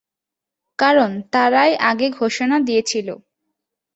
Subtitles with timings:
[0.79, 3.07] কারণ তারাই আগে ঘোষণা দিয়েছিল।